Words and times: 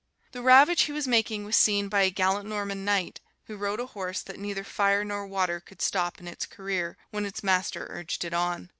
The 0.31 0.41
ravage 0.41 0.81
he 0.85 0.91
was 0.91 1.07
making 1.07 1.45
was 1.45 1.55
seen 1.55 1.87
by 1.87 2.01
a 2.01 2.09
gallant 2.09 2.49
Norman 2.49 2.83
knight, 2.83 3.19
who 3.43 3.55
rode 3.55 3.79
a 3.79 3.85
horse 3.85 4.23
that 4.23 4.39
neither 4.39 4.63
fire 4.63 5.03
nor 5.05 5.27
water 5.27 5.59
could 5.59 5.79
stop 5.79 6.19
in 6.19 6.27
its 6.27 6.47
career, 6.47 6.97
when 7.11 7.23
its 7.23 7.43
master 7.43 7.85
urged 7.87 8.25
it 8.25 8.33
on. 8.33 8.69